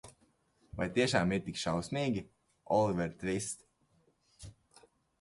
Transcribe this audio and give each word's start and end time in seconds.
Vai 0.79 0.87
tiešām 0.95 1.35
ir 1.37 1.43
tik 1.51 1.61
šausmīgi, 1.65 2.25
Oliver 2.81 3.15
Tvist? 3.23 3.65